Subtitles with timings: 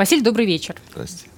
[0.00, 0.76] Василий, добрый вечер.
[0.92, 1.28] Здравствуйте.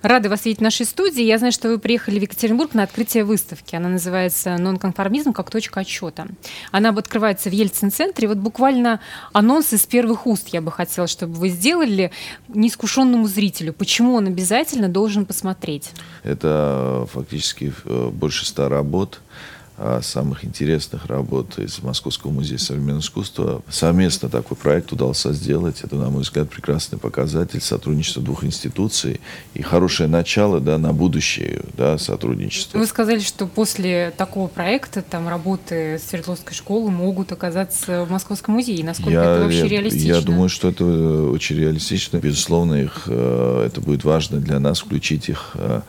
[0.00, 1.24] Рада вас видеть в нашей студии.
[1.24, 3.74] Я знаю, что вы приехали в Екатеринбург на открытие выставки.
[3.74, 6.28] Она называется «Нонконформизм как точка отчета».
[6.70, 8.28] Она открывается в Ельцин-центре.
[8.28, 9.00] Вот буквально
[9.32, 12.12] анонс из первых уст я бы хотела, чтобы вы сделали
[12.46, 13.72] неискушенному зрителю.
[13.72, 15.90] Почему он обязательно должен посмотреть?
[16.22, 19.20] Это фактически э, больше ста работ
[20.02, 23.62] самых интересных работ из Московского музея современного искусства.
[23.68, 25.82] Совместно такой проект удался сделать.
[25.82, 29.20] Это, на мой взгляд, прекрасный показатель сотрудничества двух институций
[29.54, 32.78] и хорошее начало да, на будущее да, сотрудничества.
[32.78, 38.84] Вы сказали, что после такого проекта там работы Свердловской школы могут оказаться в Московском музее.
[38.84, 40.06] Насколько я, это вообще я, реалистично?
[40.06, 42.16] Я думаю, что это очень реалистично.
[42.18, 45.82] Безусловно, их, э, это будет важно для нас включить их э,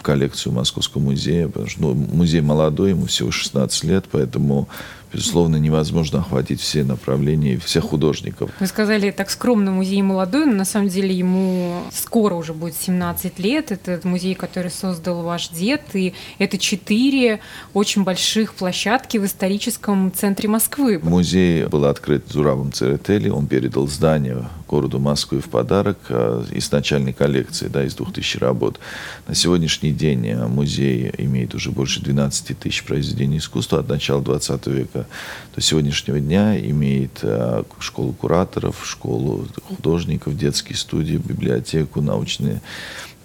[0.00, 4.66] в коллекцию Московского музея, потому что ну, музей молодой, ему всего 16 лет, поэтому
[5.12, 8.50] безусловно, невозможно охватить все направления и всех художников.
[8.60, 13.38] Вы сказали так скромно, музей молодой, но на самом деле ему скоро уже будет 17
[13.38, 13.72] лет.
[13.72, 17.40] Это музей, который создал ваш дед, и это четыре
[17.74, 21.00] очень больших площадки в историческом центре Москвы.
[21.02, 27.12] Музей был открыт Зуравом Церетели, он передал здание городу Москвы в подарок а, из начальной
[27.12, 28.78] коллекции, да, из 2000 работ.
[29.26, 34.66] На сегодняшний день а, музей имеет уже больше 12 тысяч произведений искусства от начала 20
[34.68, 34.99] века
[35.54, 42.60] до сегодняшнего дня имеет э, школу кураторов, школу художников, детские студии, библиотеку, научные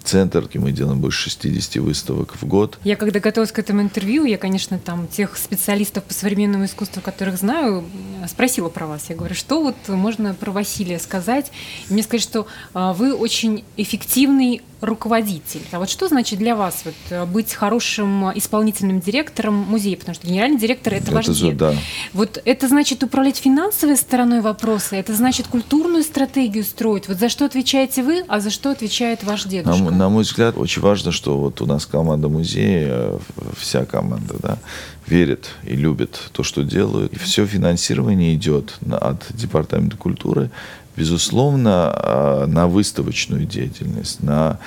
[0.06, 2.78] центр, и мы делаем больше 60 выставок в год.
[2.84, 7.36] Я когда готовилась к этому интервью, я, конечно, там тех специалистов по современному искусству, которых
[7.36, 7.84] знаю,
[8.28, 9.06] спросила про вас.
[9.08, 11.50] Я говорю, что вот можно про Василия сказать?
[11.90, 15.62] И мне сказали, что а, вы очень эффективный руководитель.
[15.72, 19.96] А вот что значит для вас вот, э, быть хорошим исполнительным директором музея?
[19.96, 21.56] Потому что генеральный директор это, это ваш же, дед.
[21.56, 21.74] Да.
[22.12, 27.08] Вот это значит управлять финансовой стороной вопроса, это значит культурную стратегию строить.
[27.08, 29.82] Вот за что отвечаете вы, а за что отвечает ваш дедушка?
[29.82, 33.18] На, на мой взгляд, очень важно, что вот у нас команда музея, э,
[33.56, 34.58] вся команда, да,
[35.06, 37.12] верит и любит то, что делают.
[37.12, 40.50] И все финансирование идет от Департамента культуры
[40.96, 44.58] безусловно, а, на выставочную деятельность, на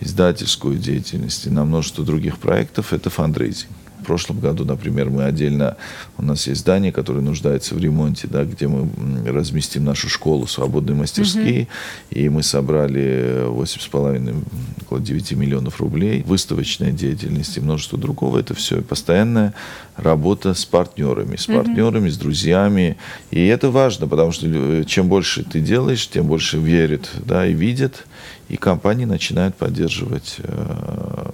[0.00, 3.70] издательскую деятельность и на множество других проектов это фандрейзинг
[4.08, 5.76] прошлом году, например, мы отдельно,
[6.16, 8.88] у нас есть здание, которое нуждается в ремонте, да, где мы
[9.30, 12.18] разместим нашу школу «Свободные мастерские», угу.
[12.18, 14.44] и мы собрали 8,5,
[14.80, 16.22] около 9 миллионов рублей.
[16.26, 18.38] Выставочная деятельность и множество другого.
[18.38, 19.52] Это все постоянная
[19.96, 22.14] работа с партнерами, с партнерами, угу.
[22.14, 22.96] с друзьями.
[23.30, 28.06] И это важно, потому что чем больше ты делаешь, тем больше верит да, и видит,
[28.48, 31.30] и компании начинают поддерживать э,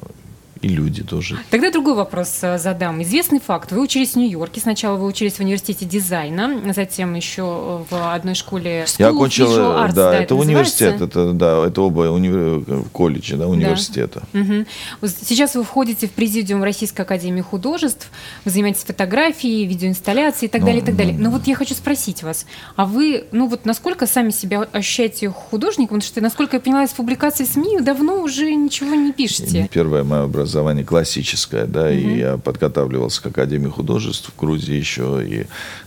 [0.65, 1.39] и люди тоже.
[1.51, 3.03] Тогда другой вопрос э, задам.
[3.03, 3.71] Известный факт.
[3.71, 4.61] Вы учились в Нью-Йорке.
[4.61, 9.89] Сначала вы учились в университете дизайна, затем еще в одной школе School Я окончил, Arts,
[9.89, 12.65] да, да, это, это университет, это, да, это оба универ...
[12.93, 14.23] колледжа, да, университета.
[14.33, 14.41] Да.
[14.41, 15.09] Угу.
[15.23, 18.11] Сейчас вы входите в президиум Российской Академии Художеств,
[18.47, 21.15] вы занимаетесь фотографией, видеоинсталляцией и так ну, далее, и так далее.
[21.19, 22.47] Но вот я хочу спросить вас,
[22.77, 25.99] а вы, ну вот насколько сами себя ощущаете художником?
[25.99, 29.69] Потому что, насколько я поняла из публикаций в СМИ, давно уже ничего не пишете.
[29.71, 32.15] Первое мое образование образование классическое, да, mm-hmm.
[32.15, 35.47] и я подготавливался к Академии художеств в Грузии еще и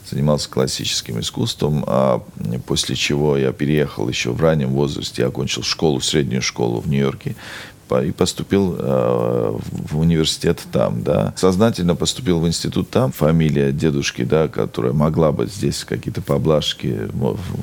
[0.10, 2.22] занимался классическим искусством, а
[2.66, 7.36] после чего я переехал еще в раннем возрасте, я окончил школу, среднюю школу в Нью-Йорке,
[8.04, 11.34] и поступил э, в университет там, да.
[11.38, 13.12] Сознательно поступил в институт там.
[13.12, 17.08] Фамилия дедушки, да, которая могла бы здесь какие-то поблажки,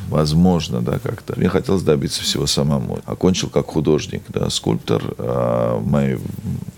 [0.08, 1.38] возможно, да, как-то.
[1.38, 3.00] Мне хотелось добиться всего самому.
[3.04, 5.02] Окончил как художник, да, скульптор.
[5.18, 6.16] А мои,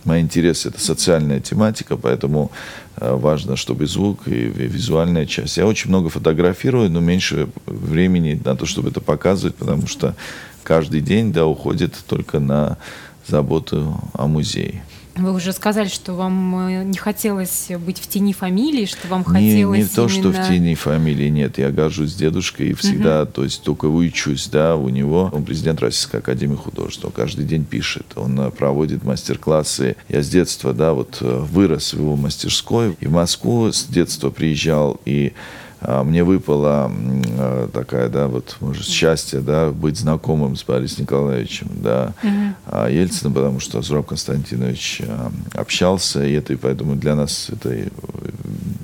[0.06, 2.50] мои интересы— это социальная тематика, поэтому
[2.96, 5.56] э, важно, чтобы звук и визуальная часть.
[5.56, 10.14] Я очень много фотографирую, но меньше времени на то, чтобы это показывать, потому что
[10.62, 12.78] каждый день, да, уходит только на
[13.26, 14.82] заботу о музее.
[15.16, 19.78] Вы уже сказали, что вам э, не хотелось быть в тени фамилии, что вам хотелось
[19.78, 21.58] Не, не то, что в тени фамилии, нет.
[21.58, 23.32] Я горжусь дедушкой и всегда, угу.
[23.32, 25.30] то есть только учусь, да, у него.
[25.32, 29.96] Он президент Российской Академии Художеств, он каждый день пишет, он э, проводит мастер-классы.
[30.08, 32.96] Я с детства, да, вот э, вырос в его мастерской.
[33.00, 35.32] И в Москву с детства приезжал, и
[35.86, 36.90] мне выпало
[37.38, 42.88] а, такая, да, вот, может, счастье, да, быть знакомым с Борисом Николаевичем, да, угу.
[42.88, 45.02] Ельциным, потому что Зураб Константинович
[45.54, 47.76] общался, и это, и поэтому для нас это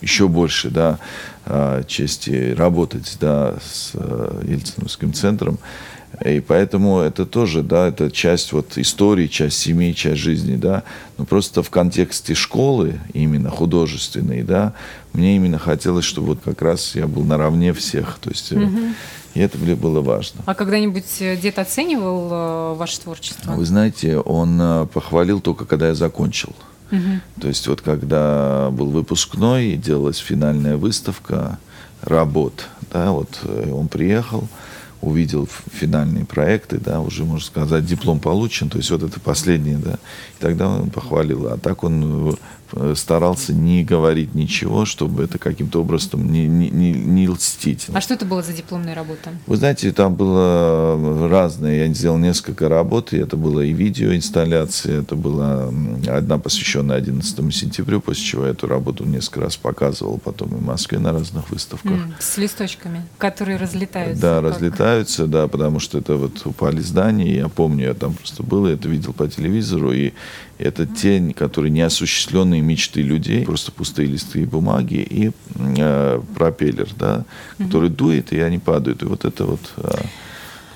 [0.00, 0.98] еще больше, да,
[1.86, 3.92] чести работать, да, с
[4.42, 5.58] Ельциновским центром.
[6.24, 10.84] И поэтому это тоже, да, это часть вот истории, часть семьи, часть жизни, да.
[11.18, 14.74] Но просто в контексте школы, именно художественной, да,
[15.12, 18.18] мне именно хотелось, чтобы вот как раз я был наравне всех.
[18.20, 18.78] То есть угу.
[19.34, 20.42] и это было важно.
[20.46, 23.52] А когда-нибудь э, дед оценивал э, ваше творчество?
[23.52, 26.54] Вы знаете, он похвалил только, когда я закончил.
[26.92, 27.40] Угу.
[27.40, 31.58] То есть вот когда был выпускной делалась финальная выставка
[32.02, 33.40] работ, да, вот
[33.72, 34.48] он приехал,
[35.02, 39.94] увидел финальные проекты, да, уже, можно сказать, диплом получен, то есть вот это последнее, да,
[39.94, 41.48] и тогда он похвалил.
[41.48, 42.36] А так он
[42.74, 47.86] Э, старался не говорить ничего, чтобы это каким-то образом не, не, не, не льстить.
[47.92, 49.30] А что это было за дипломная работа?
[49.46, 51.86] Вы знаете, там было разное.
[51.86, 55.70] Я сделал несколько работ, и это было и видеоинсталляция, это была
[56.08, 60.62] одна посвященная 11 сентябрю, после чего я эту работу несколько раз показывал потом и в
[60.62, 61.92] Москве на разных выставках.
[61.92, 64.22] Mm, с листочками, которые разлетаются.
[64.22, 64.52] Да, как?
[64.92, 68.74] Разлетаются, да, потому что это вот упали здания, я помню, я там просто был, я
[68.74, 70.12] это видел по телевизору, и
[70.58, 77.24] это тень, которые неосуществленные мечты людей, просто пустые листы бумаги и э, пропеллер, да,
[77.58, 79.02] который дует, и они падают.
[79.02, 79.90] И вот это вот э,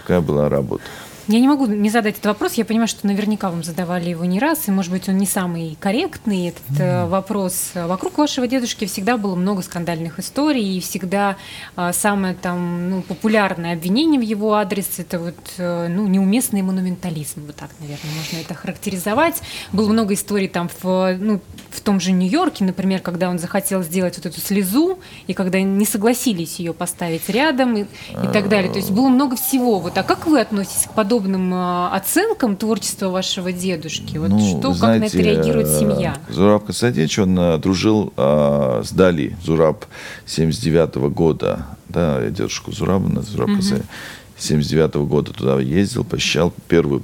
[0.02, 0.84] такая была работа.
[1.28, 2.54] Я не могу не задать этот вопрос.
[2.54, 5.76] Я понимаю, что наверняка вам задавали его не раз, и, может быть, он не самый
[5.80, 7.08] корректный, этот mm.
[7.08, 7.72] вопрос.
[7.74, 11.36] Вокруг вашего дедушки всегда было много скандальных историй, и всегда
[11.74, 17.46] а, самое там ну, популярное обвинение в его адрес– это вот э, ну, неуместный монументализм.
[17.46, 19.42] Вот так, наверное, можно это характеризовать.
[19.72, 21.40] Было много историй там в, ну,
[21.76, 25.84] в том же Нью-Йорке, например, когда он захотел сделать вот эту слезу, и когда не
[25.84, 28.70] согласились ее поставить рядом, и, и так далее.
[28.70, 29.78] То есть было много всего.
[29.78, 29.96] Вот.
[29.98, 34.16] А как вы относитесь к подобным а, оценкам творчества вашего дедушки?
[34.16, 36.16] Вот ну, что, знаете, как на это реагирует семья?
[36.28, 39.36] Зураб Константинович, он а, дружил э, с Дали.
[39.42, 39.84] Зураб
[40.26, 41.66] 79 -го года.
[41.88, 43.60] Да, я дедушку Зураба, Зураб угу.
[44.38, 46.52] 79 -го года туда ездил, посещал.
[46.68, 47.02] Первую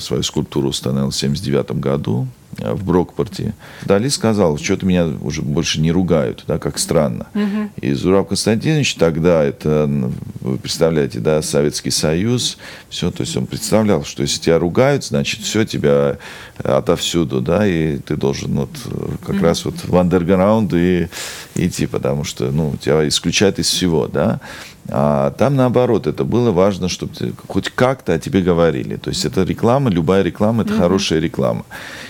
[0.00, 2.26] свою скульптуру установил в 79 году.
[2.58, 3.54] Э, в Брокпорте.
[3.84, 7.28] Дали сказал, что-то меня уже больше не ругают, да, как странно.
[7.34, 7.70] Угу.
[7.80, 9.88] И Зураб Константинович тогда, это,
[10.40, 15.42] вы представляете, да, Советский Союз, все, то есть он представлял, что если тебя ругают, значит,
[15.42, 16.18] все, тебя
[16.58, 18.70] отовсюду, да, и ты должен вот
[19.24, 19.44] как угу.
[19.44, 21.08] раз вот в андерграунд и
[21.54, 24.40] идти, потому что, ну, тебя исключают из всего, да.
[24.92, 28.96] А там наоборот, это было важно, чтобы ты, хоть как-то о тебе говорили.
[28.96, 30.78] То есть это реклама, любая реклама это mm-hmm.
[30.78, 31.64] хорошая реклама.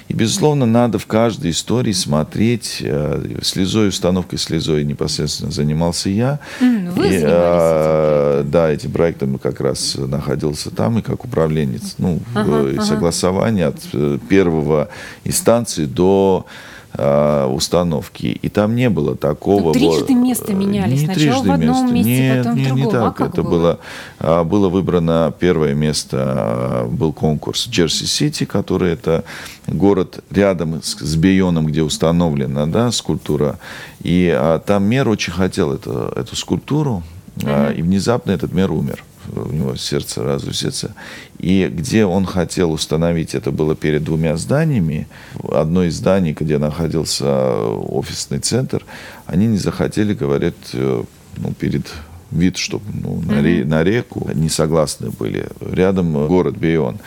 [0.08, 2.78] И безусловно, надо в каждой истории смотреть.
[2.80, 6.40] Э, слезой, установкой слезой непосредственно занимался я.
[6.60, 8.50] Mm, вы и, а, этим?
[8.50, 11.96] Да, этим проектом как раз находился там и как управленец.
[11.98, 12.82] Ну, ага, ага.
[12.82, 14.88] согласование от э, первого
[15.24, 16.46] инстанции до
[16.92, 18.26] Э, установки.
[18.26, 19.66] И там не было такого...
[19.66, 20.96] Но трижды место меняли.
[20.96, 22.84] Не Сначала в одном месте, нет, потом нет, в другом.
[22.84, 23.20] Не так.
[23.20, 23.50] А это было?
[23.50, 23.78] было?
[24.18, 29.22] А, было выбрано первое место, а, был конкурс Джерси-Сити, который это
[29.68, 33.60] город рядом с, с Бейоном, где установлена да, скульптура.
[34.02, 37.04] И а, там мэр очень хотел это, эту скульптуру,
[37.36, 37.76] mm-hmm.
[37.76, 39.04] и внезапно этот мэр умер
[39.34, 40.94] у него сердце разусится.
[41.38, 45.08] И где он хотел установить, это было перед двумя зданиями.
[45.50, 48.84] Одно из зданий, где находился офисный центр,
[49.26, 51.04] они не захотели, говорят, э,
[51.36, 51.86] ну, перед
[52.30, 55.46] вид, чтобы ну, на, ре, на реку не согласны были.
[55.60, 56.98] Рядом город Бейон.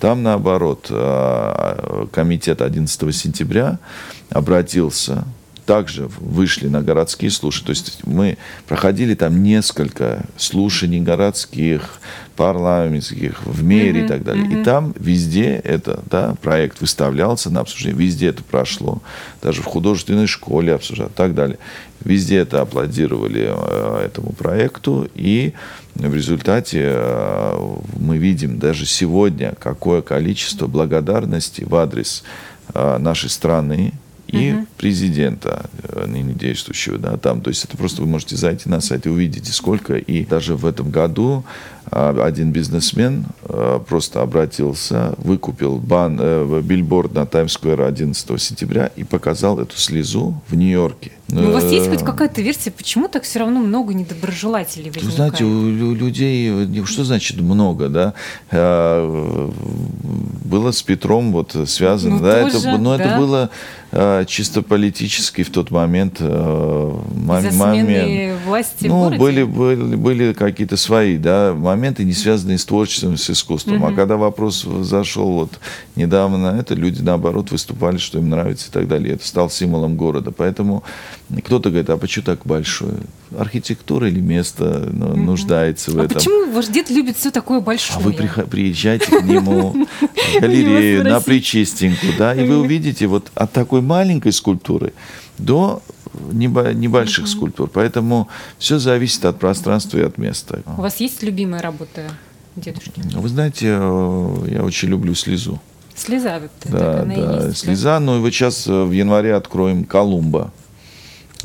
[0.00, 3.78] Там, наоборот, э, комитет 11 сентября
[4.30, 5.24] обратился
[5.66, 7.66] также вышли на городские слушания.
[7.66, 12.00] То есть мы проходили там несколько слушаний городских,
[12.36, 14.46] парламентских, в мире mm-hmm, и так далее.
[14.46, 14.60] Mm-hmm.
[14.60, 19.02] И там везде это, да, проект выставлялся на обсуждение, везде это прошло.
[19.42, 21.58] Даже в художественной школе обсуждали и так далее.
[22.04, 25.52] Везде это аплодировали э, этому проекту, и
[25.94, 32.24] в результате э, мы видим даже сегодня, какое количество благодарности в адрес
[32.74, 33.92] э, нашей страны,
[34.28, 34.66] и угу.
[34.78, 39.06] президента э, ныне действующего, да, там, то есть это просто вы можете зайти на сайт
[39.06, 41.44] и увидите сколько, и даже в этом году
[41.90, 49.58] один бизнесмен э, просто обратился, выкупил бан, э, билборд на Таймс-сквер 11 сентября и показал
[49.58, 51.12] эту слезу в Нью-Йорке.
[51.28, 55.10] Но ну, у вас есть хоть какая-то версия, почему так все равно много недоброжелателей возникает?
[55.10, 58.12] Вы знаете, у людей, что значит много, да?
[60.44, 63.04] Было с Петром вот связано, ну, да, тоже, это, но да.
[63.04, 63.50] это было
[63.94, 68.40] Э, чисто политический в тот момент э, момент.
[68.46, 73.82] власти ну, были, были, были какие-то свои, да, моменты, не связанные с творчеством, с искусством.
[73.82, 73.92] Mm-hmm.
[73.92, 75.58] А когда вопрос зашел вот
[75.96, 79.14] недавно, это люди, наоборот, выступали, что им нравится и так далее.
[79.14, 80.30] Это стал символом города.
[80.30, 80.84] Поэтому
[81.44, 82.94] кто-то говорит, а почему так большое?
[83.36, 85.16] Архитектура или место ну, mm-hmm.
[85.16, 86.18] нуждается в а этом.
[86.18, 87.98] почему ваш дед любит все такое большое?
[87.98, 88.12] А вы
[88.46, 94.32] приезжайте к нему в галерею, на Причистеньку, да, и вы увидите вот от такой маленькой
[94.32, 94.92] скульптуры
[95.38, 95.82] до
[96.32, 97.68] небольших скульптур.
[97.68, 100.62] Поэтому все зависит от пространства и от места.
[100.78, 102.02] У вас есть любимая работа
[102.56, 103.02] дедушки?
[103.14, 105.60] Вы знаете, э, я очень люблю слезу.
[105.94, 107.94] Слеза, вот да, да, есть, слеза.
[107.94, 108.00] Да?
[108.00, 110.52] Ну и вот сейчас э, в январе откроем Колумба.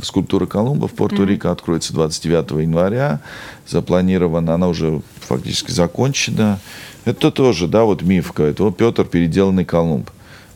[0.01, 1.51] Скульптура Колумба в Пуэрто-Рико mm-hmm.
[1.51, 3.19] откроется 29 января.
[3.67, 6.59] Запланирована, она уже фактически закончена.
[7.05, 8.65] Это тоже, да, вот миф какой-то.
[8.65, 10.09] Вот Петр переделанный Колумб.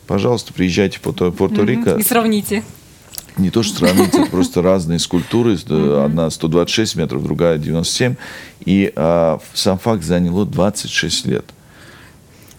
[0.06, 1.84] Пожалуйста, приезжайте в Пуэрто-Рико.
[1.84, 2.00] Mm-hmm.
[2.00, 2.62] И сравните.
[3.38, 5.56] Не то, что сравнить, это просто разные скульптуры.
[6.04, 8.16] Одна 126 метров, другая 97.
[8.66, 11.44] И а, сам факт заняло 26 лет.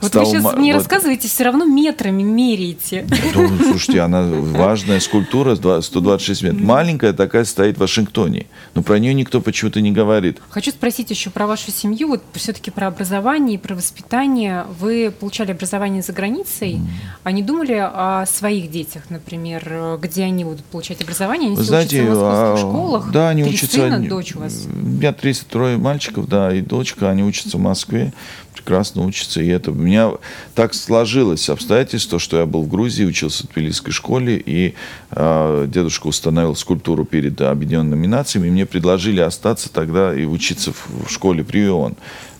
[0.03, 0.79] Вот вы сейчас мне вот...
[0.79, 3.07] рассказываете, все равно метрами меряете.
[3.33, 6.61] Ну, слушайте, она важная скульптура, 126 метров.
[6.61, 10.39] Маленькая такая стоит в Вашингтоне, но про нее никто почему-то не говорит.
[10.49, 14.65] Хочу спросить еще про вашу семью, вот все-таки про образование и про воспитание.
[14.79, 16.81] Вы получали образование за границей,
[17.23, 21.47] а не думали о своих детях, например, где они будут получать образование?
[21.47, 23.11] Они Вы знаете, учатся в московских а, школах?
[23.11, 23.75] Да, они учатся.
[23.77, 24.65] Сына, дочь у вас?
[24.65, 28.13] У меня 33 мальчиков, да, и дочка, они учатся в Москве
[28.53, 29.41] прекрасно учится.
[29.41, 30.11] И это у меня
[30.55, 34.75] так сложилось обстоятельство, что я был в Грузии, учился в Тбилисской школе, и
[35.11, 41.07] э, дедушка установил скульптуру перед объединенными нациями, и мне предложили остаться тогда и учиться в,
[41.07, 41.95] в школе Привион.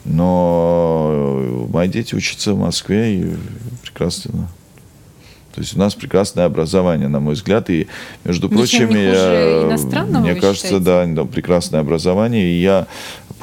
[0.06, 3.36] Но мои дети учатся в Москве и
[3.84, 4.50] прекрасно
[5.54, 7.88] то есть у нас прекрасное образование, на мой взгляд, и
[8.24, 12.88] между Ничем прочим, я, мне кажется, да, да, прекрасное образование, и я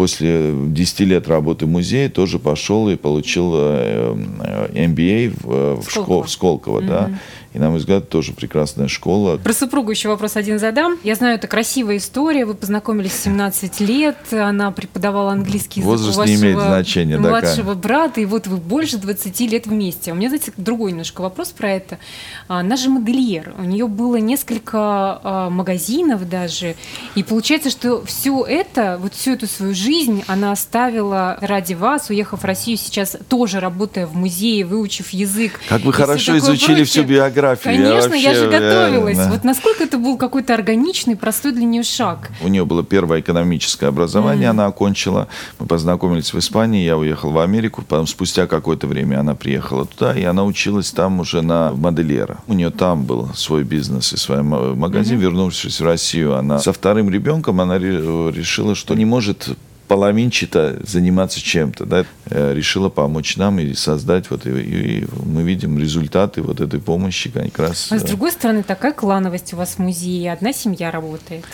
[0.01, 5.91] после 10 лет работы в музее тоже пошел и получил э, э, MBA в, в,
[5.91, 6.87] школ, в Сколково, mm-hmm.
[6.87, 7.11] да.
[7.53, 9.37] И, на мой взгляд, тоже прекрасная школа.
[9.37, 10.99] Про супругу еще вопрос один задам.
[11.03, 12.47] Я знаю, это красивая история.
[12.47, 14.17] Вы познакомились в 17 лет.
[14.33, 18.21] Она преподавала английский язык Возраст у вашего не имеет значения, младшего да, брата.
[18.21, 20.13] И вот вы больше 20 лет вместе.
[20.13, 21.99] У меня, знаете, другой немножко вопрос про это.
[22.47, 23.53] Она же модельер.
[23.59, 26.77] У нее было несколько а, магазинов даже.
[27.17, 32.43] И получается, что все это, вот всю эту свою жизнь она оставила ради вас, уехав
[32.43, 35.59] в Россию сейчас, тоже работая в музее, выучив язык.
[35.69, 36.85] Как вы хорошо изучили прочее.
[36.85, 37.75] всю биографию географию.
[37.75, 39.17] Конечно, я, вообще, я же готовилась.
[39.17, 42.31] Я, Вот насколько это был какой-то органичный, простой для нее шаг?
[42.43, 44.51] У нее было первое экономическое образование, mm.
[44.51, 45.29] она окончила.
[45.59, 47.83] Мы познакомились в Испании, я уехал в Америку.
[47.87, 52.39] Потом спустя какое-то время она приехала туда, и она училась там уже на модельера.
[52.47, 55.19] У нее там был свой бизнес и свой магазин.
[55.19, 55.23] Mm-hmm.
[55.23, 59.49] Вернувшись в Россию, она со вторым ребенком она решила, что не может
[59.91, 65.81] половинчато заниматься чем-то, да, э, решила помочь нам и создать вот, и, и мы видим
[65.81, 67.91] результаты вот этой помощи как раз.
[67.91, 71.45] А с э, другой стороны, такая клановость у вас в музее, одна семья работает.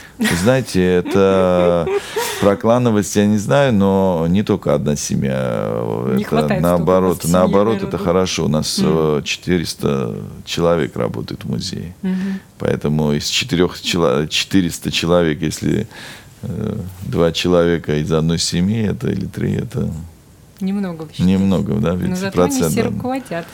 [0.43, 1.89] Знаете, это
[2.43, 5.71] про клановость я не знаю, но не только одна семья.
[6.15, 8.45] Не это наоборот, наоборот, это хорошо.
[8.45, 9.23] У нас mm.
[9.23, 10.15] 400
[10.45, 11.95] человек работает в музее.
[12.03, 12.33] Mm-hmm.
[12.59, 13.67] Поэтому из 4
[14.29, 15.87] 400 человек, если Э,
[17.03, 19.91] два человека из одной семьи, это или три, это
[20.61, 21.23] Немного вообще.
[21.23, 23.47] Немного, да, ведь Но зато они все руководят.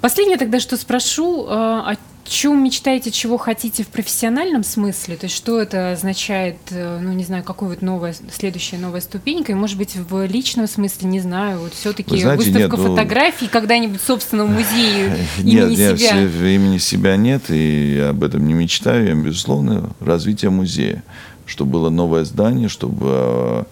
[0.00, 1.96] Последнее тогда, что спрошу, э, о
[2.28, 5.16] чем мечтаете, чего хотите в профессиональном смысле?
[5.16, 9.52] То есть что это означает, э, ну, не знаю, какой вот новая, следующая новая ступенька,
[9.52, 14.00] и, может быть, в личном смысле, не знаю, вот все-таки выставка нет, ну, фотографий когда-нибудь
[14.00, 16.12] в собственном музее имени нет, себя?
[16.12, 21.02] Нет, имени себя нет, и я об этом не мечтаю, я, безусловно, развитие музея
[21.46, 23.64] чтобы было новое здание, чтобы э,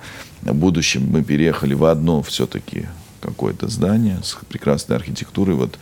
[0.43, 2.87] в будущем мы переехали в одно все-таки
[3.21, 5.57] какое-то здание с прекрасной архитектурой.
[5.57, 5.78] Вот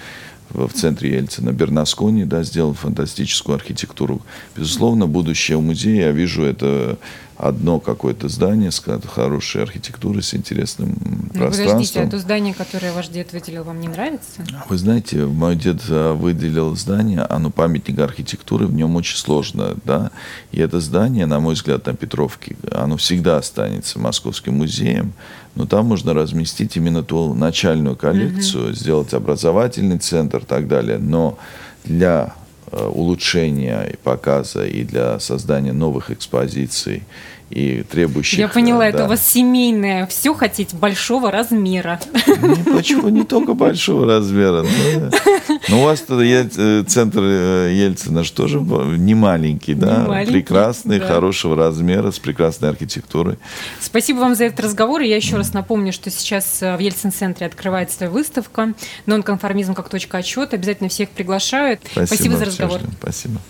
[0.50, 4.20] в центре Ельцина, Бернаскони, да, сделал фантастическую архитектуру.
[4.56, 6.98] Безусловно, будущее у музея, я вижу, это
[7.42, 11.66] одно какое-то здание с хорошей архитектурой, с интересным ну, пространством.
[11.66, 14.44] Подождите, а то здание, которое ваш дед выделил, вам не нравится?
[14.68, 20.12] Вы знаете, мой дед э, выделил здание, оно памятник архитектуры, в нем очень сложно, да,
[20.52, 25.12] и это здание, на мой взгляд, на Петровке, оно всегда останется Московским музеем,
[25.56, 28.72] но там можно разместить именно ту начальную коллекцию, угу.
[28.74, 31.38] сделать образовательный центр и так далее, но
[31.84, 32.34] для
[32.72, 37.02] улучшения и показа, и для создания новых экспозиций,
[37.50, 38.38] и требующих...
[38.38, 38.86] Я поняла, да.
[38.86, 42.00] это у вас семейное, все хотите большого размера.
[42.26, 43.08] Не, почему?
[43.08, 44.62] Не только большого размера.
[44.62, 45.10] Но
[45.68, 50.02] Ну, у вас тогда э, центр э, Ельцина же тоже не маленький, да?
[50.02, 51.06] Не маленький, Прекрасный, да.
[51.06, 53.38] хорошего размера, с прекрасной архитектурой.
[53.80, 55.02] Спасибо вам за этот разговор.
[55.02, 55.38] И я еще mm.
[55.38, 58.74] раз напомню, что сейчас в Ельцин-центре открывается выставка
[59.06, 60.56] «Нонконформизм как точка отчета».
[60.56, 61.80] Обязательно всех приглашают.
[61.84, 62.80] Спасибо, Спасибо за разговор.
[63.00, 63.40] Спасибо.